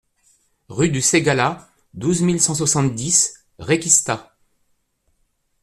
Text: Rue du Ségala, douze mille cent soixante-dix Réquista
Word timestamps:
Rue 0.67 0.89
du 0.89 0.99
Ségala, 0.99 1.69
douze 1.93 2.23
mille 2.23 2.41
cent 2.41 2.55
soixante-dix 2.55 3.45
Réquista 3.59 4.35